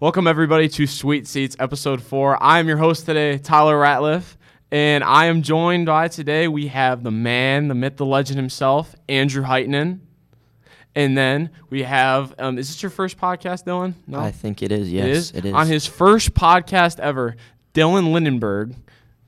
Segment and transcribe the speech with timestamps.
[0.00, 2.42] Welcome, everybody, to Suite Seats, episode four.
[2.42, 4.36] I am your host today, Tyler Ratliff,
[4.70, 8.94] and I am joined by today we have the man, the myth, the legend himself,
[9.10, 9.98] Andrew Heitenen.
[10.94, 13.92] And then we have, um, is this your first podcast, Dylan?
[14.06, 14.20] No?
[14.20, 14.90] I think it is.
[14.90, 15.30] Yes, it is.
[15.32, 15.52] It is.
[15.52, 17.36] On his first podcast ever,
[17.74, 18.74] Dylan Lindenberg.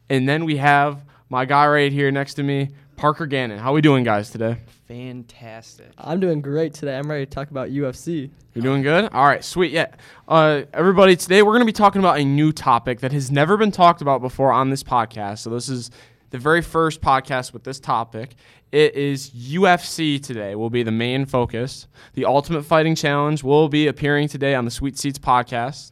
[0.09, 2.71] And then we have my guy right here next to me,
[3.03, 3.59] Parker Gannon.
[3.59, 4.59] How are we doing, guys, today?
[4.87, 5.91] Fantastic.
[5.99, 6.97] I'm doing great today.
[6.97, 8.31] I'm ready to talk about UFC.
[8.55, 9.09] You're doing good?
[9.13, 9.73] All right, sweet.
[9.73, 9.89] Yeah.
[10.29, 13.57] Uh, everybody, today we're going to be talking about a new topic that has never
[13.57, 15.39] been talked about before on this podcast.
[15.39, 15.91] So, this is
[16.31, 18.37] the very first podcast with this topic.
[18.71, 21.89] It is UFC today, will be the main focus.
[22.15, 25.91] The Ultimate Fighting Challenge will be appearing today on the Suite Seats podcast.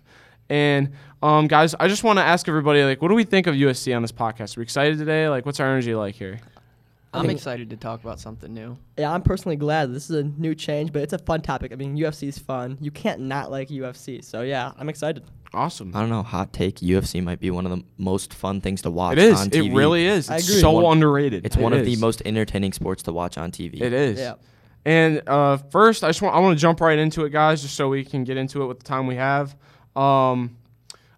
[0.48, 0.92] And,
[1.24, 3.96] um, guys, I just want to ask everybody, like, what do we think of UFC
[3.96, 4.56] on this podcast?
[4.56, 5.28] Are we excited today?
[5.28, 6.38] Like, what's our energy like here?
[7.12, 8.76] I'm think- excited to talk about something new.
[8.96, 11.72] Yeah, I'm personally glad this is a new change, but it's a fun topic.
[11.72, 12.78] I mean, UFC is fun.
[12.80, 14.22] You can't not like UFC.
[14.24, 15.24] So yeah, I'm excited.
[15.52, 15.90] Awesome.
[15.96, 16.22] I don't know.
[16.22, 16.76] Hot take.
[16.76, 19.40] UFC might be one of the most fun things to watch It is.
[19.40, 20.30] on It really is.
[20.30, 20.60] I It's agree.
[20.60, 21.44] so One- underrated.
[21.44, 23.80] It's It one of the most entertaining sports to watch on TV.
[23.80, 24.18] It is.
[24.20, 24.34] Yeah.
[24.84, 27.74] And uh, first, I just want I want to jump right into it, guys, just
[27.74, 29.56] so we can get into it with the time we have.
[29.96, 30.56] Um,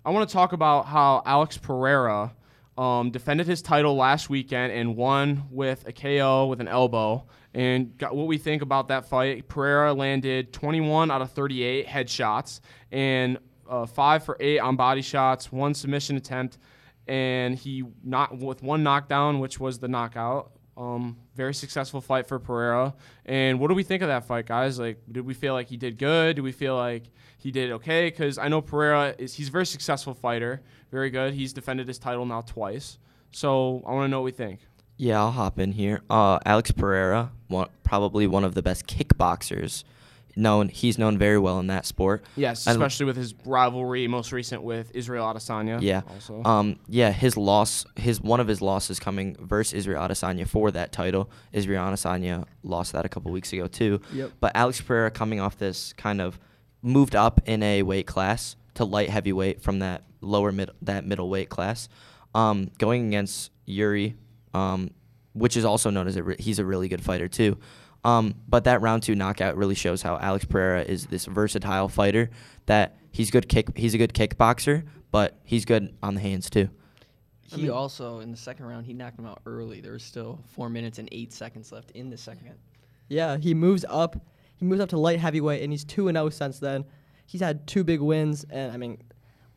[0.04, 2.32] I want to talk about how Alex Pereira
[2.78, 7.26] um, defended his title last weekend and won with a KO with an elbow.
[7.54, 9.46] And got what we think about that fight.
[9.46, 15.52] Pereira landed 21 out of 38 headshots and uh, five for eight on body shots,
[15.52, 16.58] one submission attempt,
[17.06, 20.52] and he not with one knockdown, which was the knockout.
[20.76, 22.94] Um, very successful fight for Pereira.
[23.26, 24.78] And what do we think of that fight, guys?
[24.78, 26.36] Like, did we feel like he did good?
[26.36, 27.04] Do we feel like
[27.38, 28.08] he did okay?
[28.08, 30.62] Because I know Pereira is he's a very successful fighter,
[30.92, 31.34] very good.
[31.34, 32.98] He's defended his title now twice.
[33.32, 34.60] So I want to know what we think.
[34.98, 36.02] Yeah, I'll hop in here.
[36.08, 39.82] Uh, Alex Pereira, one, probably one of the best kickboxers.
[40.34, 42.24] Known, he's known very well in that sport.
[42.36, 45.82] Yes, especially with his rivalry, most recent with Israel Adesanya.
[45.82, 46.02] Yeah.
[46.08, 46.42] Also.
[46.44, 50.90] Um, yeah, his loss, his one of his losses coming versus Israel Adesanya for that
[50.90, 51.28] title.
[51.52, 54.00] Israel Adesanya lost that a couple weeks ago too.
[54.14, 54.32] Yep.
[54.40, 56.38] But Alex Pereira coming off this kind of
[56.80, 61.48] moved up in a weight class to light heavyweight from that lower mid that middleweight
[61.48, 61.88] class,
[62.34, 64.16] um, going against Yuri,
[64.54, 64.90] um,
[65.34, 67.58] which is also known as a re- he's a really good fighter too.
[68.04, 72.30] Um, but that round two knockout really shows how Alex Pereira is this versatile fighter.
[72.66, 76.68] That he's good kick he's a good kickboxer, but he's good on the hands too.
[77.42, 79.80] He mean- also in the second round he knocked him out early.
[79.80, 82.54] There was still four minutes and eight seconds left in the second.
[83.08, 84.16] Yeah, he moves up.
[84.56, 86.84] He moves up to light heavyweight, and he's two and zero since then.
[87.26, 88.98] He's had two big wins, and I mean,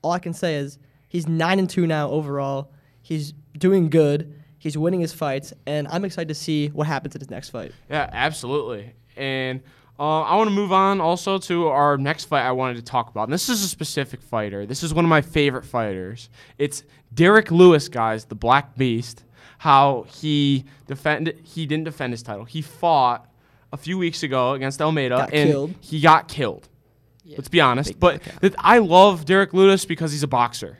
[0.01, 0.77] all I can say is
[1.09, 2.71] he's nine and two now overall.
[3.01, 4.41] He's doing good.
[4.57, 7.71] He's winning his fights, and I'm excited to see what happens in his next fight.
[7.89, 8.93] Yeah, absolutely.
[9.15, 9.61] And
[9.99, 13.09] uh, I want to move on also to our next fight I wanted to talk
[13.09, 13.23] about.
[13.23, 14.65] And this is a specific fighter.
[14.65, 16.29] This is one of my favorite fighters.
[16.57, 16.83] It's
[17.13, 19.23] Derrick Lewis, guys, the Black Beast.
[19.57, 22.43] How he defended he didn't defend his title.
[22.45, 23.29] He fought
[23.71, 25.75] a few weeks ago against Almeida Got and killed.
[25.79, 26.67] he got killed.
[27.25, 27.37] Yeah.
[27.37, 27.99] Let's be honest.
[27.99, 30.77] But th- I love Derrick Lewis because he's a boxer.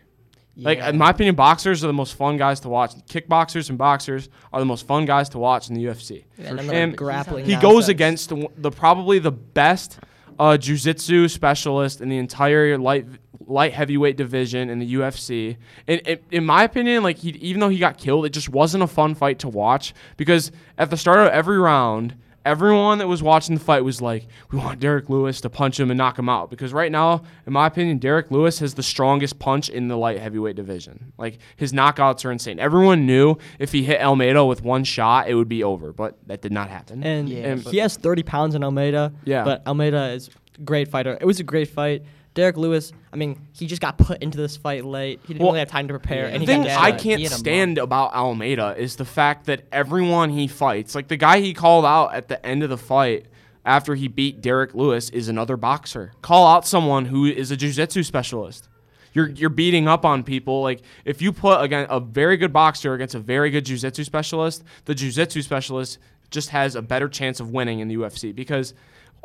[0.58, 2.92] Like in my opinion, boxers are the most fun guys to watch.
[3.10, 6.24] Kickboxers and boxers are the most fun guys to watch in the UFC.
[6.38, 6.74] Yeah, and sure.
[6.74, 7.46] And grappling.
[7.46, 7.74] He nonsense.
[7.74, 10.00] goes against the, the probably the best
[10.40, 13.06] uh, jujitsu specialist in the entire light
[13.48, 15.58] light heavyweight division in the UFC.
[15.88, 18.84] And, and in my opinion, like he even though he got killed, it just wasn't
[18.84, 22.16] a fun fight to watch because at the start of every round.
[22.46, 25.90] Everyone that was watching the fight was like, "We want Derrick Lewis to punch him
[25.92, 29.40] and knock him out." Because right now, in my opinion, Derrick Lewis has the strongest
[29.40, 31.12] punch in the light heavyweight division.
[31.18, 32.60] Like his knockouts are insane.
[32.60, 36.42] Everyone knew if he hit Almeida with one shot, it would be over, but that
[36.42, 37.04] did not happen.
[37.04, 39.12] And Yeah, he has 30 pounds in Almeida.
[39.26, 39.44] Yeah.
[39.44, 41.18] But Almeida is a great fighter.
[41.20, 42.04] It was a great fight.
[42.36, 45.20] Derrick Lewis, I mean, he just got put into this fight late.
[45.24, 46.28] He didn't Well, really have time to prepare.
[46.28, 46.34] yeah.
[46.36, 50.94] and the thing I can't stand about Almeida is the fact that everyone he fights,
[50.94, 53.26] like the guy he called out at the end of the fight
[53.66, 56.12] after he beat Derrick Lewis, is another boxer.
[56.22, 58.68] Call out someone who is a jiu-jitsu specialist.
[59.14, 60.62] You're you're beating up on people.
[60.62, 64.62] Like if you put again a very good boxer against a very good jiu-jitsu specialist,
[64.84, 66.00] the jiu-jitsu specialist
[66.32, 68.74] just has a better chance of winning in the UFC because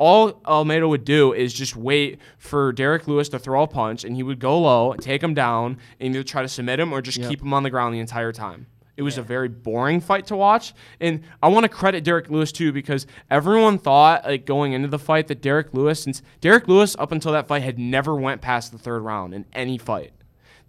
[0.01, 4.15] all Almeida would do is just wait for Derrick Lewis to throw a punch, and
[4.15, 7.19] he would go low, take him down, and either try to submit him or just
[7.19, 7.29] Yep.
[7.29, 8.65] keep him on the ground the entire time.
[8.97, 12.51] It was a very boring fight to watch, and I want to credit Derrick Lewis
[12.51, 16.95] too because everyone thought like going into the fight that Derrick Lewis, since Derrick Lewis
[16.97, 20.13] up until that fight had never went past the third round in any fight.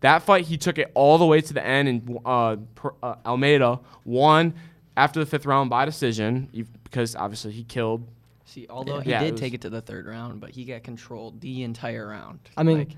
[0.01, 2.57] That fight, he took it all the way to the end, and uh,
[3.03, 4.53] uh, Almeida won
[4.95, 6.49] after the fifth round by decision
[6.85, 8.07] because obviously he killed.
[8.53, 9.03] See, although Yeah.
[9.03, 11.63] he Yeah, did was- take it to the third round, but he got controlled the
[11.63, 12.41] entire round.
[12.57, 12.97] I mean, Like,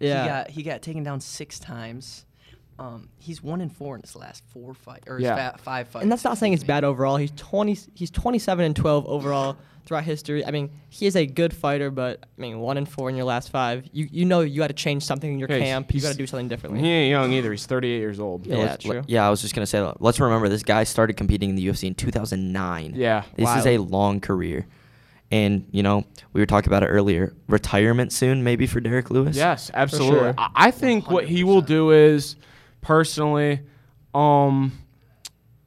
[0.00, 0.22] Yeah.
[0.22, 2.24] He got he got taken down six times.
[2.80, 5.50] Um, he's one in four in his last four fight or his Yeah.
[5.52, 6.02] fa- five fights.
[6.04, 7.16] and that's not saying it's bad overall.
[7.16, 10.44] He's 20 he's 27 and 12 overall throughout history.
[10.46, 13.24] I mean, he is a good fighter, but I mean, 1 in 4 in your
[13.24, 13.88] last 5.
[13.92, 15.92] You you know you got to change something in your Yeah, camp.
[15.92, 16.80] You got to do something differently.
[16.80, 17.50] He ain't young either.
[17.50, 18.46] He's 38 years old.
[18.46, 18.94] Yeah, let's- true.
[19.00, 19.80] let- yeah, I was just gonna say.
[19.98, 22.92] Let's remember this guy started competing in the UFC in 2009.
[22.94, 23.24] Yeah.
[23.36, 24.66] This is a long career,
[25.30, 27.34] and you know we were talking about it earlier.
[27.48, 29.36] Retirement soon, maybe for Derrick Lewis.
[29.36, 30.18] Yes, absolutely.
[30.18, 30.34] sure.
[30.38, 32.36] I, I think what he will do is,
[32.80, 33.60] personally,
[34.14, 34.72] um,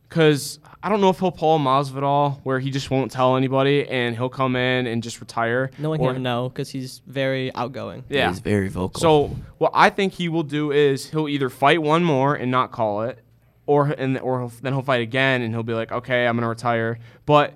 [0.08, 3.88] because I don't know if he'll pull a Masvidal where he just won't tell anybody
[3.88, 5.70] and he'll come in and just retire.
[5.78, 8.04] Knowing or- him, no, because he's very outgoing.
[8.10, 8.30] Yeah.
[8.30, 9.00] he's very vocal.
[9.00, 12.72] So what I think he will do is he'll either fight one more and not
[12.72, 13.20] call it,
[13.68, 16.50] or and or he'll, then he'll fight again and he'll be like, okay, I'm gonna
[16.50, 16.98] retire.
[17.28, 17.54] But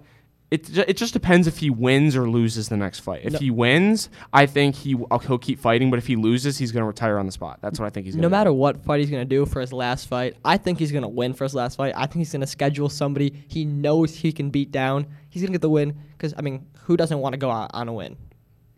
[0.51, 3.21] it it just depends if he wins or loses the next fight.
[3.23, 4.91] If No- he wins, I think he
[5.25, 5.89] he'll keep fighting.
[5.89, 7.59] But if he loses, he's gonna retire on the spot.
[7.61, 8.21] That's what I think he's gonna.
[8.21, 8.31] No do.
[8.31, 11.33] matter what fight he's gonna do for his last fight, I think he's gonna win
[11.33, 11.93] for his last fight.
[11.95, 15.07] I think he's gonna schedule somebody he knows he can beat down.
[15.29, 17.87] He's gonna get the win because I mean, who doesn't want to go out on
[17.87, 18.15] a win?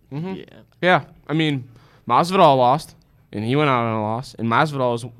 [0.09, 0.43] hmm Yeah.
[0.81, 1.67] Yeah, I mean,
[2.07, 2.95] Masvidal lost,
[3.33, 4.35] and he went out on a loss.
[4.39, 5.11] And Masvidal is an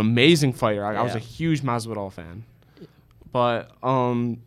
[0.00, 0.84] amazing fighter.
[0.84, 1.24] I, I was a Yeah.
[1.24, 2.42] huge Masvidal fan.
[3.32, 4.38] But um,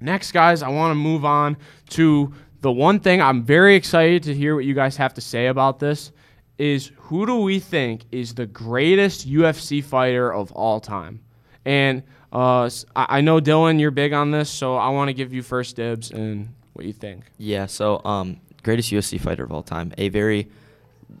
[0.00, 1.56] next, guys, I want to move on
[1.90, 5.46] to the one thing I'm very excited to hear what you guys have to say
[5.46, 6.12] about this.
[6.58, 11.20] Is who do we think is the greatest UFC fighter of all time?
[11.66, 12.02] And
[12.32, 15.76] uh, I know Dylan, you're big on this, so I want to give you first
[15.76, 17.24] dibs and what you think.
[17.36, 19.92] Yeah, so um, greatest UFC fighter of all time.
[19.98, 20.48] A very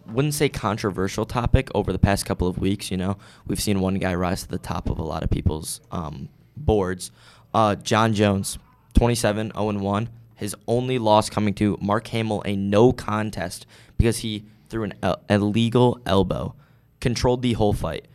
[0.06, 2.90] wouldn't say controversial topic over the past couple of weeks.
[2.90, 5.80] You know, we've seen one guy rise to the top of a lot of people's
[5.90, 7.10] um, boards.
[7.54, 8.58] Uh, Jon Jones,
[8.96, 10.08] 27 0 1.
[10.36, 13.66] His only loss coming to Matt Hamill, a no contest
[13.96, 16.54] because he threw an el- illegal elbow,
[17.00, 18.06] controlled the whole fight.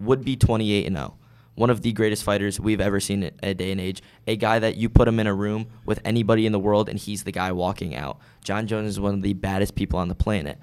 [0.00, 1.14] Would be 28 and 0
[1.56, 4.00] one of the greatest fighters we've ever seen in a day and age.
[4.26, 6.98] A guy that you put him in a room with anybody in the world and
[6.98, 8.18] he's the guy walking out.
[8.42, 10.58] Jon Jones is one of the baddest people on the planet.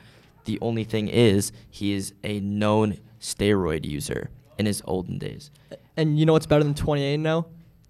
[0.45, 5.51] The only thing is he is a known steroid user in his olden days.
[5.95, 7.45] And you know what's better than 28 and 0?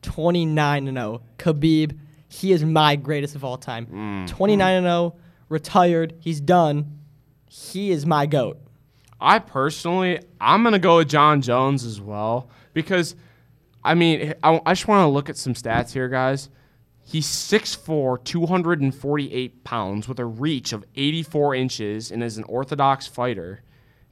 [0.08, 1.22] 29 and 0.
[1.38, 1.98] Khabib,
[2.30, 3.86] he is my greatest of all time.
[3.88, 4.28] Mm.
[4.28, 5.16] 29 and 0,
[5.50, 7.00] retired, he's done.
[7.50, 8.58] He is my goat.
[9.20, 13.16] I personally, I'm gonna go with Jon Jones as well because,
[13.84, 16.50] I mean, I, I just want to look at some stats here, guys.
[17.04, 23.62] He's 6'4", 248 pounds with a reach of 84 inches and is an orthodox fighter.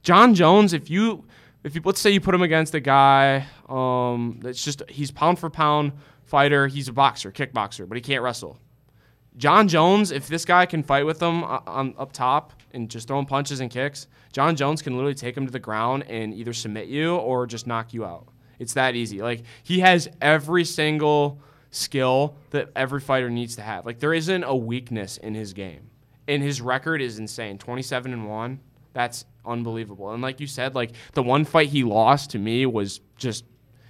[0.02, 1.26] Jon Jones, if you,
[1.66, 5.40] if you let's say you put him against a guy, um, that's just he's pound
[5.40, 6.68] for pound fighter.
[6.68, 8.60] He's a boxer, kickboxer, but he can't wrestle.
[9.36, 13.08] Jon Jones, if this guy can fight with him uh, on up top and just
[13.08, 16.54] throwing punches and kicks, Jon Jones can literally take him to the ground and either
[16.54, 18.28] submit you or just knock you out.
[18.60, 19.24] It's that easy.
[19.24, 21.42] Like he has every single
[21.72, 23.88] skill that every fighter needs to have.
[23.88, 25.90] Like there isn't a weakness in his game.
[26.28, 27.58] And his record is insane.
[27.58, 28.60] 27 and 1.
[28.96, 30.14] That's unbelievable.
[30.14, 33.44] And like you said, like the one fight he lost to me was just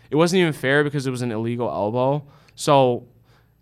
[0.09, 2.25] it wasn't even fair because it was an illegal elbow.
[2.55, 3.07] So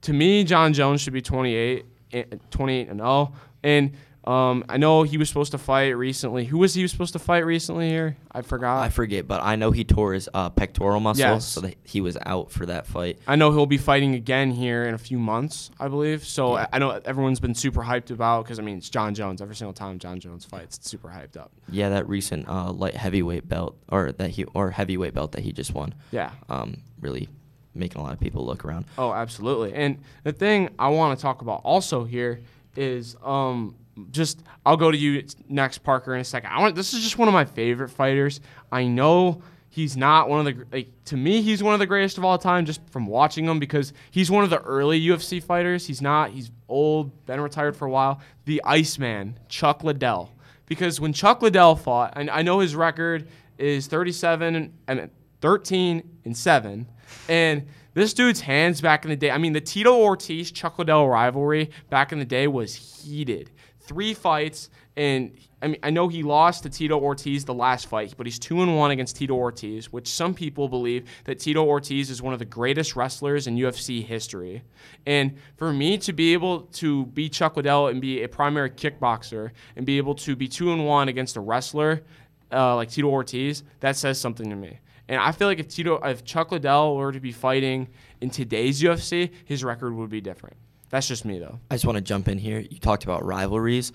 [0.04, 3.34] to me, Jon Jones should be 28, eh, 28 and 0.
[3.62, 3.92] And
[4.26, 6.46] um, I know he was supposed to fight recently.
[6.46, 8.16] Who was he supposed to fight recently here?
[8.32, 8.80] I forgot.
[8.82, 11.46] I forget, but I know he tore his uh, pectoral muscle, Yes.
[11.46, 13.20] so that he was out for that fight.
[13.28, 16.24] I know he'll be fighting again here in a few months, I believe.
[16.26, 16.68] So Yeah.
[16.72, 19.42] I know everyone's been super hyped about because I mean it's Jon Jones.
[19.42, 21.52] Every single time Jon Jones fights, it's super hyped up.
[21.70, 25.52] Yeah, that recent uh, light heavyweight belt or that he or heavyweight belt that he
[25.52, 25.94] just won.
[26.12, 26.32] Yeah.
[26.50, 27.28] Um, really
[27.76, 28.86] making a lot of people look around.
[28.98, 29.74] Oh, absolutely.
[29.74, 32.40] And the thing I want to talk about also here
[32.76, 33.76] is um
[34.12, 36.50] just I'll go to you next, Parker, in a second.
[36.52, 38.42] I want this is just one of my favorite fighters.
[38.72, 42.18] I know he's not one of the like to me he's one of the greatest
[42.18, 45.86] of all time just from watching him because he's one of the early UFC fighters.
[45.86, 46.32] He's not.
[46.32, 48.20] He's old, been retired for a while.
[48.46, 50.32] The Iceman, Chuck Liddell.
[50.66, 55.10] Because when Chuck Liddell fought, and I know his record is 37 and
[55.42, 56.88] 13 and 7
[57.30, 59.30] and this dude's hands back in the day.
[59.30, 63.52] I mean, the Tito Ortiz Chuck Liddell rivalry back in the day was heated.
[63.86, 68.14] Three fights, and I mean, I know he lost to Tito Ortiz the last fight,
[68.18, 72.10] but he's two and one against Tito Ortiz, which some people believe that Tito Ortiz
[72.10, 74.62] is one of the greatest wrestlers in UFC history.
[75.06, 79.52] And for me to be able to beat Chuck Liddell and be a primary kickboxer
[79.76, 82.04] and be able to be two and one against a wrestler
[82.52, 84.80] uh, like Tito Ortiz, that says something to me.
[85.08, 87.90] And I feel like if Tito, if Chuck Liddell were to be fighting
[88.22, 90.56] in today's UFC, his record would be different.
[90.94, 91.60] That's just me though.
[91.72, 92.60] I just want to jump in here.
[92.60, 93.92] You talked about rivalries.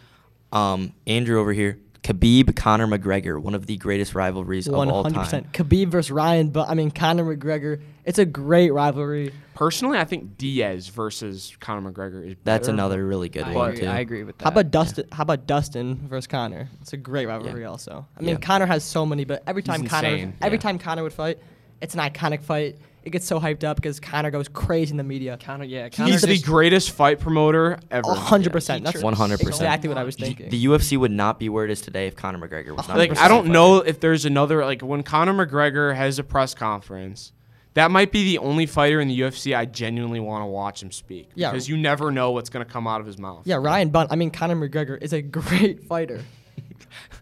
[0.52, 5.02] Um, Andrew over here, Khabib Conor McGregor, one of the greatest rivalries One of all
[5.04, 5.24] hundred time.
[5.24, 5.52] percent.
[5.52, 7.80] Khabib versus Ryan, but I mean Conor McGregor.
[8.04, 9.32] It's a great rivalry.
[9.54, 12.72] Personally, I think Diaz versus Conor McGregor is That's better.
[12.74, 13.86] another really good I one agree, too.
[13.86, 14.44] I agree with that.
[14.46, 15.06] How about Dustin?
[15.12, 16.68] How about Dustin versus Conor?
[16.80, 18.06] It's a great rivalry, also.
[18.16, 18.36] I mean, Yeah.
[18.38, 20.34] Conor has so many, but every He's time Conor, insane.
[20.42, 20.62] every Yeah.
[20.62, 21.38] time Conor would fight,
[21.80, 22.76] it's an iconic fight.
[23.08, 25.38] It gets so hyped up because Conor goes crazy in the media.
[25.38, 28.12] Conor, yeah, He's Conor the greatest fight promoter ever.
[28.12, 28.84] Hundred percent.
[28.84, 29.40] That's 100%.
[29.40, 30.50] exactly what I was thinking.
[30.50, 32.98] The UFC would not be where it is today if Conor McGregor was not.
[32.98, 37.32] Like I don't know if there's another like when Conor McGregor has a press conference.
[37.72, 40.90] That might be the only fighter in the UFC I genuinely want to watch him
[40.90, 41.30] speak.
[41.34, 41.50] Yeah.
[41.50, 43.46] Because you never know what's going to come out of his mouth.
[43.46, 44.08] yeah, Ryan Bunn.
[44.10, 46.20] I mean, Conor McGregor is a great fighter.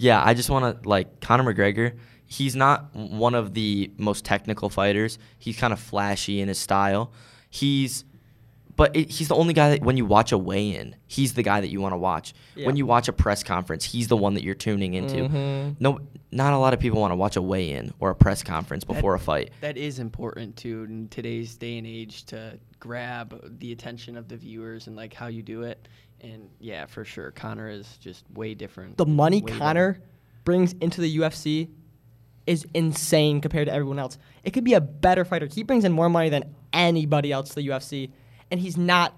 [0.00, 1.92] Yeah, I just want to like Conor McGregor.
[2.24, 5.18] He's not one of the most technical fighters.
[5.38, 7.12] He's kind of flashy in his style.
[7.50, 8.04] He's,
[8.76, 11.60] but it, he's the only guy that when you watch a weigh-in, he's the guy
[11.60, 12.32] that you want to watch.
[12.54, 12.64] Yeah.
[12.66, 15.16] When you watch a press conference, he's the one that you're tuning into.
[15.28, 15.76] Mhm.
[15.80, 15.98] No,
[16.32, 19.14] not a lot of people want to watch a weigh-in or a press conference before
[19.14, 19.50] a fight.
[19.60, 24.36] That is important too in today's day and age to grab the attention of the
[24.36, 25.86] viewers and like how you do it.
[26.22, 28.96] And yeah, for sure, Conor is just way different.
[28.96, 29.58] The money way better.
[29.58, 30.00] Conor
[30.44, 31.68] brings into the UFC
[32.46, 34.18] is insane compared to everyone else.
[34.42, 35.46] It could be a better fighter.
[35.46, 38.10] He brings in more money than anybody else to the UFC,
[38.50, 39.14] and he's not.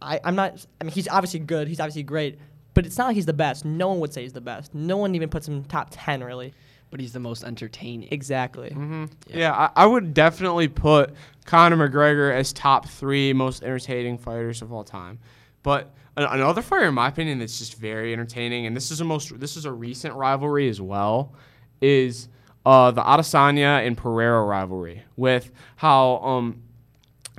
[0.00, 0.64] I, I'm not.
[0.80, 1.68] I mean, he's obviously good.
[1.68, 2.38] He's obviously great,
[2.74, 3.64] but it's not like he's the best.
[3.64, 4.74] No one would say he's the best.
[4.74, 6.52] No one even puts him top ten, really.
[6.90, 8.08] but he's the most entertaining.
[8.12, 8.70] Exactly.
[8.70, 11.12] hmm Yeah, I, I would definitely put
[11.44, 15.18] Conor McGregor as top three most entertaining fighters of all time.
[15.64, 19.40] But another fighter, in my opinion, that's just very entertaining, and this is a most
[19.40, 21.34] this is a recent rivalry as well,
[21.80, 22.28] is
[22.64, 25.02] uh, the Adesanya and Pereira rivalry.
[25.16, 26.62] With how um,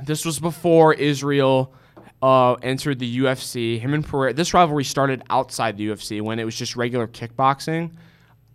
[0.03, 1.74] this was before Israel
[2.22, 3.79] uh, entered the UFC.
[3.79, 4.34] Him and Pereira.
[4.34, 7.91] This rivalry started outside the UFC when it was just regular kickboxing.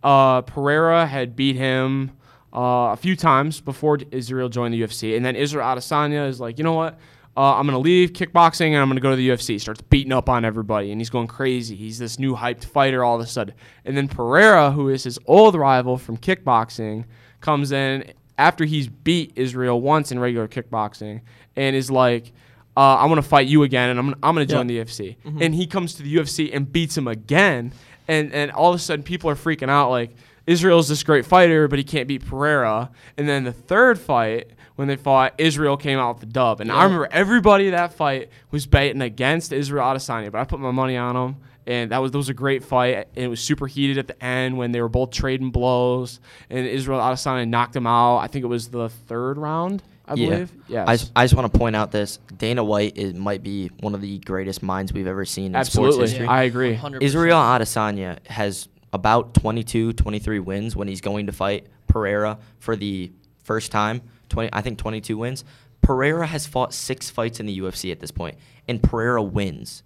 [0.03, 2.11] Uh, Pereira had beat him
[2.53, 6.59] uh, a few times before Israel joined the UFC, and then Israel Adesanya is like,
[6.59, 6.99] you know what?
[7.37, 9.61] Uh, I'm gonna leave kickboxing and I'm gonna go to the UFC.
[9.61, 11.77] Starts beating up on everybody, and he's going crazy.
[11.77, 13.55] He's this new hyped fighter all of a sudden.
[13.85, 17.05] And then Pereira, who is his old rival from kickboxing,
[17.41, 21.21] comes in after he's beat Israel once in regular kickboxing,
[21.57, 22.33] and is like,
[22.77, 24.83] uh, "I want to fight you again, and I'm I'm gonna join Yeah.
[24.85, 27.73] the UFC." And he comes to the UFC and beats him again,
[28.09, 30.11] and and all of a sudden people are freaking out like.
[30.47, 32.91] Israel's this great fighter, but he can't beat Pereira.
[33.17, 34.49] And then the third fight,
[34.81, 36.63] when they fought, Israel came out with the dub.
[36.63, 40.71] And I remember everybody that fight was betting against Israel Adesanya, but I put my
[40.71, 41.37] money on him.
[41.67, 43.09] And that was that was a great fight.
[43.15, 46.19] And it was super heated at the end when they were both trading blows.
[46.49, 48.21] And Israel Adesanya knocked him out.
[48.21, 50.31] I think it was the third round, I Yeah.
[50.31, 50.53] believe.
[50.67, 50.89] Yes.
[50.89, 53.95] I just, I just want to point out this Dana White is, might be one
[53.95, 55.93] of the greatest minds we've ever seen in Absolutely.
[55.93, 56.27] sports history.
[56.27, 56.75] I agree.
[56.75, 57.03] 100%.
[57.03, 63.13] Israel Adesanya has about 22, 23 wins when he's going to fight Pereira for the
[63.45, 64.01] first time.
[64.31, 65.45] 20, I think 22 wins.
[65.83, 68.37] Pereira has fought six fights in the UFC at this point,
[68.69, 69.83] and Pereira wins.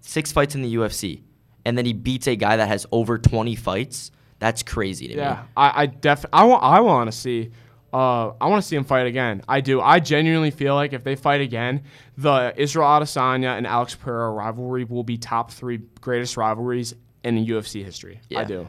[0.00, 1.22] Six fights in the UFC,
[1.64, 4.10] and then he beats a guy that has over 20 fights.
[4.38, 5.38] That's crazy to Yeah, me.
[5.56, 7.50] I, I def I want I want to see
[7.92, 9.40] uh I want to see him fight again.
[9.48, 9.80] I do.
[9.80, 11.84] I genuinely feel like if they fight again,
[12.18, 17.82] the Israel Adesanya and Alex Pereira rivalry will be top three greatest rivalries in UFC
[17.82, 18.20] history.
[18.28, 18.40] Yeah.
[18.40, 18.68] I do.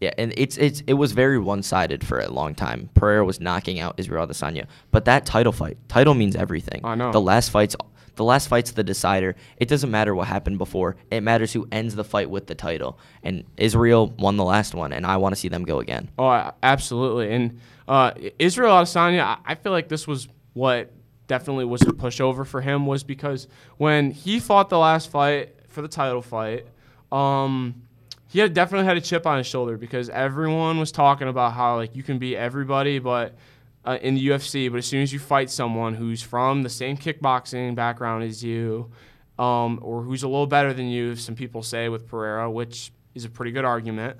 [0.00, 2.90] Yeah, and it's it's it was very one sided for a long time.
[2.94, 6.80] Pereira was knocking out Israel Adesanya, but that title fight, title means everything.
[6.84, 7.12] I know.
[7.12, 7.74] The last fights,
[8.16, 9.36] the last fight's the decider.
[9.56, 10.96] It doesn't matter what happened before.
[11.10, 12.98] It matters who ends the fight with the title.
[13.22, 16.10] And Israel won the last one, and I want to see them go again.
[16.18, 17.32] Oh, absolutely.
[17.32, 20.92] And uh, Israel Adesanya, I- I feel like this was what
[21.26, 23.48] definitely was a pushover for him was because
[23.78, 26.66] when he fought the last fight for the title fight,
[27.12, 27.82] um,
[28.28, 31.76] he had definitely had a chip on his shoulder because everyone was talking about how
[31.76, 33.36] like you can beat everybody, but
[33.84, 36.96] uh, in the UFC, but as soon as you fight someone who's from the same
[36.96, 38.90] kickboxing background as you,
[39.38, 43.24] um, or who's a little better than you, some people say with Pereira, which is
[43.24, 44.18] a pretty good argument.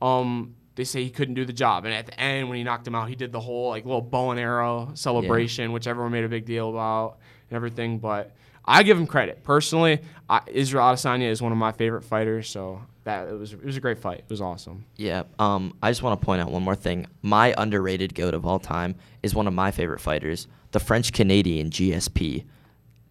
[0.00, 2.86] Um, they say he couldn't do the job, and at the end when he knocked
[2.86, 6.22] him out, he did the whole like little bow and arrow celebration, which everyone made
[6.22, 7.18] a big deal about
[7.50, 7.98] and everything.
[7.98, 10.02] But I give him credit personally.
[10.30, 13.76] I, Israel Adesanya is one of my favorite fighters, so that it was it was
[13.78, 14.18] a great fight.
[14.18, 14.84] It was awesome.
[14.96, 15.22] Yeah.
[15.38, 17.06] Um, I just want to point out one more thing.
[17.22, 21.70] My underrated goat of all time is one of my favorite fighters, the French Canadian
[21.70, 22.44] GSP,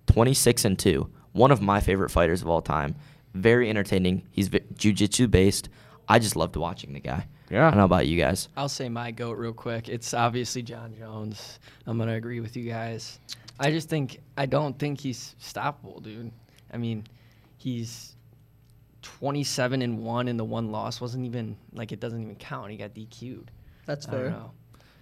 [0.05, 1.09] 26 and two.
[1.31, 2.95] One of my favorite fighters of all time.
[3.33, 4.23] Very entertaining.
[4.31, 5.69] He's vi- jiu-jitsu based.
[6.07, 7.27] I just loved watching the guy.
[7.49, 7.65] Yeah.
[7.67, 8.49] I don't know about you guys.
[8.55, 9.89] I'll say my goat real quick.
[9.89, 11.59] It's obviously Jon Jones.
[11.87, 13.19] I'm gonna agree with you guys.
[13.59, 16.31] I just think I don't think he's stoppable, dude.
[16.71, 17.05] I mean,
[17.57, 18.16] he's
[19.01, 22.71] 27 and one, and the one loss wasn't even like it doesn't even count.
[22.71, 23.51] He got DQ'd.
[23.85, 24.29] That's I don't fair.
[24.31, 24.51] know.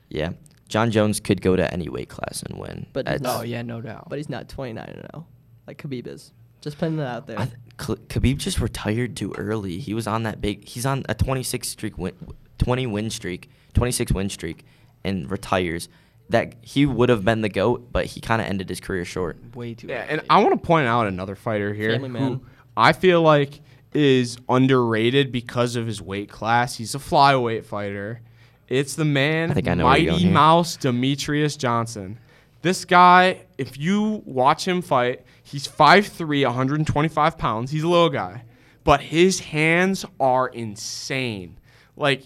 [0.10, 0.32] Yeah,
[0.70, 2.86] Jon Jones could go to any weight class and win.
[2.94, 4.08] But he's That's- Oh yeah, no doubt.
[4.10, 5.26] But he's not 29 and 0
[5.68, 6.32] like Khabib is.
[6.62, 7.40] Just putting it out there.
[7.40, 9.80] I th- Khabib just retired too early.
[9.80, 10.68] He was on that big.
[10.68, 12.14] He's on a 26 streak win,
[12.60, 14.66] 20 win streak, 26 win streak,
[15.04, 15.90] and retires.
[16.30, 19.38] That he would have been the goat, but he kind of ended his career short.
[19.56, 19.86] Way too.
[19.88, 20.22] Yeah, and.
[20.28, 22.22] I want to point out another fighter here Family man.
[22.34, 22.42] who
[22.76, 23.62] I feel like
[23.96, 26.78] is underrated because of his weight class.
[26.78, 28.22] He's a flyweight fighter.
[28.68, 30.28] It's the man, I think I know Mighty.
[30.28, 32.20] Mouse Demetrious Johnson.
[32.62, 37.72] This guy, if you watch him fight, he's 5'3", 125 pounds.
[37.72, 38.44] He's a little guy,
[38.84, 41.58] but his hands are insane.
[41.96, 42.24] Like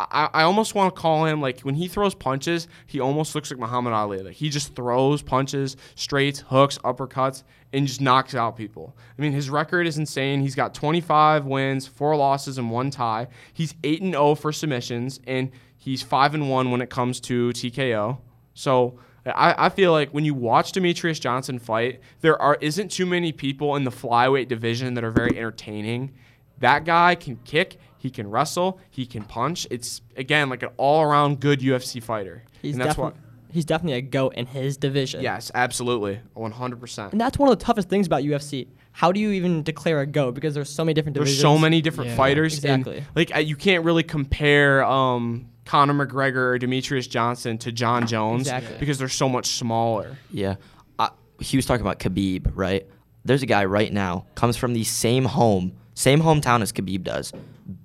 [0.00, 3.50] I, I almost want to call him like when he throws punches, he almost looks
[3.50, 4.22] like Muhammad Ali.
[4.22, 8.96] Like he just throws punches, straights, hooks, uppercuts, and just knocks out people.
[9.16, 10.40] I mean, his record is insane.
[10.40, 13.28] He's got 25 wins, four losses, and one tie.
[13.52, 17.50] He's eight and 0 for submissions, and he's five and one when it comes to
[17.50, 18.18] TKO.
[18.54, 23.06] So I, I feel like when you watch Demetrious Johnson fight, there are isn't too
[23.06, 26.12] many people in the flyweight division that are very entertaining.
[26.58, 29.66] That guy can kick, he can wrestle, he can punch.
[29.70, 32.44] It's again like an all-around good UFC fighter.
[32.60, 35.22] he's and that's definitely what he's definitely a goat in his division.
[35.22, 36.20] Yes, absolutely.
[36.36, 37.12] 100%.
[37.12, 38.66] And that's one of the toughest things about UFC.
[38.92, 40.34] How do you even declare a goat?
[40.34, 42.16] Because there's so many different There's so many different Yeah.
[42.16, 42.98] fighters Exactly.
[42.98, 48.06] and like uh, you can't really compare um Conor McGregor or Demetrious Johnson to Jon
[48.06, 48.76] Jones Exactly.
[48.78, 50.18] because they're so much smaller.
[50.30, 50.56] Yeah,
[50.98, 51.08] uh,
[51.40, 52.86] he was talking about Khabib, right?
[53.24, 57.32] There's a guy right now comes from the same home, same hometown as Khabib does.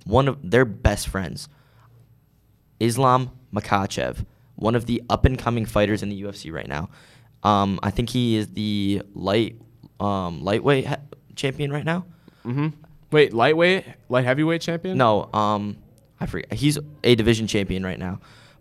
[0.06, 1.48] One of their best friends,
[2.80, 6.90] Islam Makhachev, one of the up and coming fighters in the UFC right now.
[7.44, 9.56] Um, I think he is the light
[10.00, 10.96] um, lightweight he-
[11.36, 12.06] champion right now.
[12.46, 12.68] Mm-hmm.
[13.12, 14.98] Wait, lightweight, light heavyweight champion?
[14.98, 15.78] No, um,
[16.20, 16.54] I forget.
[16.54, 18.20] He's a division champion right now,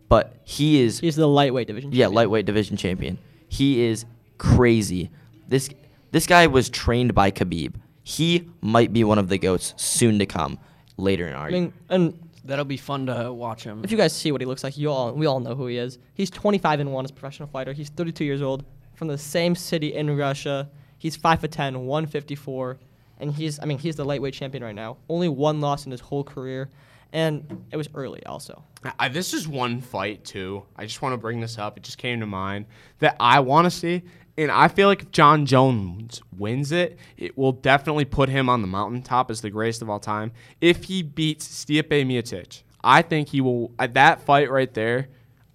[0.09, 1.91] but he is He's the lightweight division.
[1.93, 2.15] yeah, champion.
[2.15, 3.19] lightweight division champion.
[3.49, 4.05] He is
[4.39, 5.11] crazy.
[5.49, 5.69] This
[6.13, 7.75] this guy was trained by Khabib.
[8.03, 10.59] He might be one of the goats soon to come
[10.99, 13.85] later in our I mean, and That'll be fun to watch him.
[13.85, 15.77] if you guys see what he looks like, you all we all know who he
[15.77, 15.99] is.
[16.15, 17.75] He's 25 and one as a professional fighter.
[17.75, 20.71] He's 32 years old, from the same city in Russia.
[20.97, 22.79] He's five foot 10, 154,
[23.21, 24.97] and he's I mean he's the lightweight champion right now.
[25.11, 26.71] Only one loss in his whole career,
[27.13, 28.65] and it was early also.
[28.99, 30.63] I, this is one fight too.
[30.75, 31.77] I just want to bring this up.
[31.77, 32.65] It just came to mind
[33.01, 34.03] that I want to see,
[34.39, 38.63] and I feel like if Jon Jones wins it, it will definitely put him on
[38.63, 40.31] the mountaintop as the greatest of all time.
[40.61, 45.09] If he beats Stipe Miocic, I think he will at that fight right there,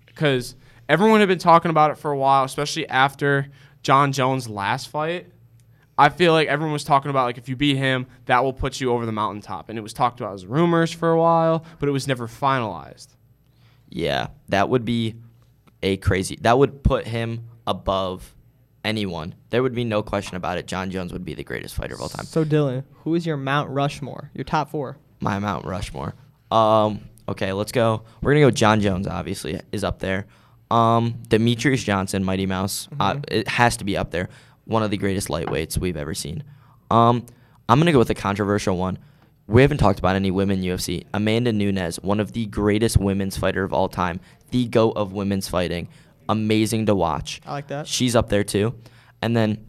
[0.06, 0.56] because
[0.90, 3.48] everyone had been talking about it for a while, especially after
[3.84, 5.28] Jon Jones' last fight.
[5.98, 8.82] I feel like everyone was talking about like if you beat him, that will put
[8.82, 11.88] you over the mountaintop, and it was talked about as rumors for a while, but
[11.88, 13.16] it was never finalized.
[13.88, 15.16] Yeah, that would be
[15.82, 16.38] a crazy.
[16.42, 18.36] That would put him above
[18.84, 19.36] anyone.
[19.50, 20.68] There would be no question about it.
[20.68, 22.26] Jon Jones would be the greatest fighter of all time.
[22.26, 24.32] So Dylan, who is your Mount Rushmore?
[24.34, 24.98] Your top four?
[25.20, 26.16] My Mount Rushmore.
[26.52, 28.04] Um, okay, let's go.
[28.22, 28.52] We're gonna go.
[28.52, 30.28] Jon Jones obviously is up there.
[30.70, 32.88] Um, Demetrious Johnson, Mighty Mouse.
[33.00, 34.30] Uh, it has to be up there.
[34.66, 36.44] One of the greatest lightweights we've ever seen.
[36.90, 37.26] Um,
[37.70, 38.98] I'm gonna go with a controversial one.
[39.48, 41.06] We haven't talked about any women UFC.
[41.14, 45.48] Amanda Nunes, one of the greatest women's fighter of all time, the goat of women's
[45.50, 45.90] fighting.
[46.30, 47.42] Amazing to watch.
[47.46, 47.88] I like that.
[47.88, 48.76] She's up there too.
[49.22, 49.66] And then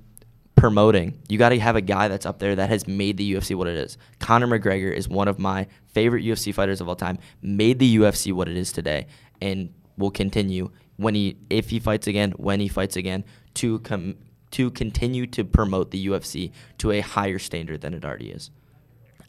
[0.57, 3.55] promoting, you got to have a guy that's up there that has made the UFC
[3.55, 3.99] what it is.
[4.19, 7.19] Conor McGregor is one of my favorite UFC fighters of all time.
[7.43, 9.07] Made the UFC what it is today,
[9.41, 14.17] and will continue when he, if he fights again, when he fights again, to come
[14.53, 18.51] to continue to promote the UFC to a higher standard than it already is.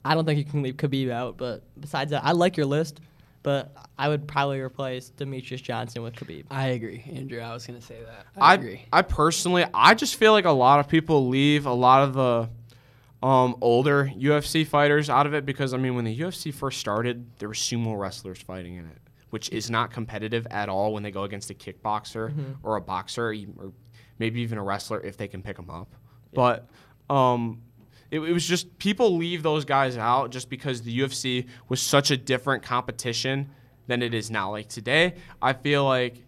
[0.03, 2.99] I don't think you can leave Khabib out, but besides that, I like your list,
[3.45, 6.45] but I would probably replace Demetrious Johnson with Khabib.
[6.49, 7.39] I agree, Andrew.
[7.39, 8.25] I was gonna say that.
[8.35, 8.81] I, I agree.
[8.91, 12.49] I personally, I just feel like a lot of people leave a lot of the
[13.25, 17.27] um, older UFC fighters out of it because I mean, when the UFC first started,
[17.37, 18.97] there were sumo wrestlers fighting in it,
[19.29, 23.31] which is not competitive at all when they go against a kickboxer or a boxer
[23.31, 23.71] e- or
[24.17, 25.93] maybe even a wrestler if they can pick them up.
[26.33, 26.67] But
[27.11, 27.61] um,
[28.11, 32.11] it, it was just people leave those guys out just because the UFC was such
[32.11, 33.49] a different competition
[33.87, 34.51] than it is now.
[34.51, 36.23] Like today, I feel like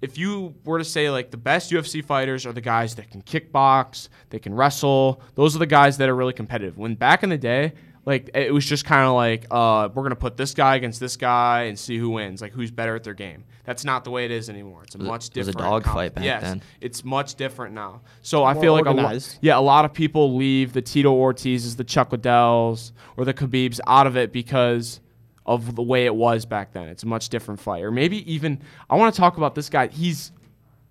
[0.00, 3.22] if you were to say like the best UFC fighters are the guys that can
[3.22, 6.76] kickbox, they can wrestle, those are the guys that are really competitive.
[6.76, 7.72] When back in the day,
[8.04, 11.16] Like it was just kind of like uh, we're gonna put this guy against this
[11.16, 13.44] guy and see who wins, like who's better at their game.
[13.64, 14.82] That's not the way it is anymore.
[14.82, 16.62] It's a was a- much it was a different dog comp- fight back yes, then.
[16.80, 18.00] It's much different now.
[18.22, 21.76] So I feel like a lot, yeah, a lot of people leave the Tito Ortiz's,
[21.76, 25.00] the Chuck Liddells, or the Khabibs out of it because
[25.46, 26.88] of the way it was back then.
[26.88, 27.84] It's a much different fight.
[27.84, 28.60] Or maybe even
[28.90, 29.86] I want to talk about this guy.
[29.88, 30.32] He's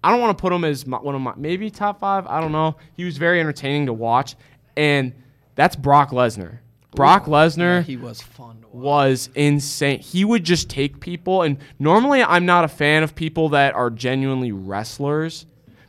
[0.04, 2.26] I don't want to put him as my, one of my maybe top five.
[2.28, 2.78] I don't know.
[2.93, 4.36] He was very entertaining to watch,
[4.76, 5.13] and
[5.56, 6.60] that's Brock Lesnar.
[6.96, 8.84] Brock Lesnar Yeah, he was fun to watch.
[8.84, 10.00] was insane.
[10.00, 13.90] He would just take people, and normally I'm not a fan of people that are
[13.90, 15.46] genuinely wrestlers,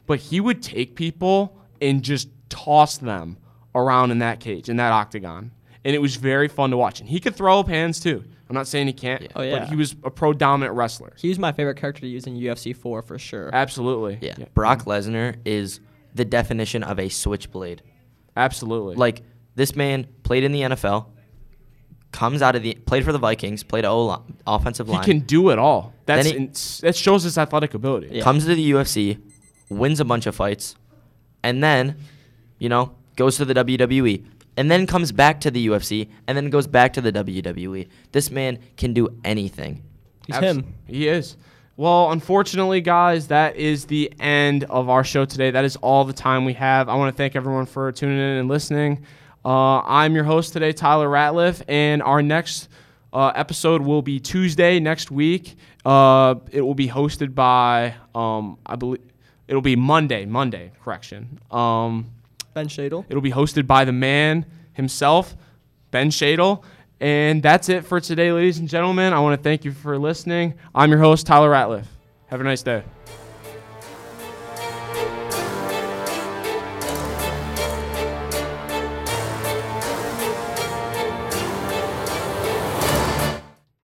[0.07, 3.37] but he would take people and just toss them
[3.75, 5.51] around in that cage, in that octagon.
[5.85, 7.01] And it was very fun to watch.
[7.01, 8.23] And he could throw up hands too.
[8.49, 9.61] I'm not saying he can't, Oh, yeah.
[9.61, 11.15] but he was a pro dominant wrestler.
[11.17, 13.51] He was my favorite character to use in UFC 4 for sure.
[13.53, 14.19] Absolutely.
[14.21, 14.35] Yeah.
[14.55, 15.81] Brock Lesnar is
[16.15, 17.83] the definition of a switchblade.
[18.37, 18.97] Absolutely.
[18.97, 19.23] Like
[19.55, 21.07] this man played in the NFL,
[22.11, 25.51] comes out of the played for the Vikings, played O li- offensive he can do
[25.51, 25.95] it all.
[26.07, 28.09] That's he- ins- that shows his athletic ability.
[28.13, 28.23] Yeah.
[28.23, 29.19] comes to the UFC,
[29.69, 30.77] wins a bunch of fights,
[31.43, 31.97] and then,
[32.59, 34.25] you know, goes to the WWE,
[34.57, 37.89] and then comes back to the UFC, and then goes back to the WWE.
[38.13, 39.83] This man can do anything.
[40.27, 40.75] He's Abs- him.
[40.87, 41.37] He is.
[41.79, 45.51] Well, unfortunately, guys, that is the end of our show today.
[45.51, 46.89] That is all the time we have.
[46.91, 49.05] I want to thank everyone for tuning in and listening.
[49.45, 52.69] Uh, I'm your host today, Tyler Ratliff, and our next
[53.13, 55.57] uh, episode will be Tuesday next week.
[55.85, 59.01] Uh, it will be hosted by, um, I believe,
[59.49, 60.27] it'll be Monday.
[60.27, 61.41] Monday, correction.
[61.51, 62.11] Um,
[62.55, 63.05] Ben Shadle.
[63.09, 65.35] It'll be hosted by the man himself,
[65.91, 66.63] Ben Shadle.
[67.01, 69.13] And that's it for today, ladies and gentlemen.
[69.13, 70.55] I want to thank you for listening.
[70.73, 71.87] I'm your host, Tyler Ratliff.
[72.27, 72.85] Have a nice day.